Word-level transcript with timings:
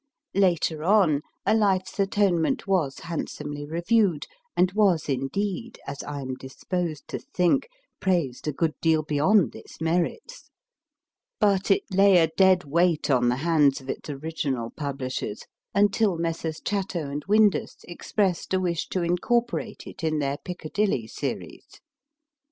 Later 0.33 0.83
on, 0.83 1.21
A 1.45 1.55
Life 1.55 1.83
s 1.85 1.99
Atonement 1.99 2.65
was 2.65 3.01
handsomely 3.01 3.67
reviewed, 3.67 4.25
and 4.57 4.71
was 4.71 5.07
indeed, 5.07 5.79
as 5.85 6.01
I 6.01 6.21
am 6.21 6.33
disposed 6.33 7.07
to 7.09 7.19
think, 7.19 7.67
praised 7.99 8.45
DAVID 8.45 8.57
CHRISTIE 8.57 8.63
MURRAY 8.63 8.79
205 8.81 8.81
a 8.81 8.81
good 8.81 8.81
deal 8.81 9.03
beyond 9.03 9.55
its 9.55 9.79
merits. 9.79 10.49
But 11.39 11.69
it 11.69 11.83
lay 11.91 12.17
a 12.17 12.29
dead 12.35 12.63
weight 12.63 13.11
on 13.11 13.29
the 13.29 13.35
hands 13.45 13.79
of 13.79 13.91
its 13.91 14.09
original 14.09 14.71
publishers, 14.71 15.43
until 15.75 16.17
Messrs. 16.17 16.59
Chatto 16.65 17.19
& 17.21 17.27
Windus 17.27 17.75
expressed 17.87 18.55
a 18.55 18.59
wish 18.59 18.87
to 18.87 19.03
incorporate 19.03 19.83
it 19.85 20.03
in 20.03 20.17
their 20.17 20.37
Piccadilly 20.43 21.05
Series. 21.05 21.79